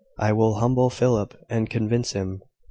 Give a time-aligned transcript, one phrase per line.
[0.17, 2.41] "I will humble Philip, and convince him..."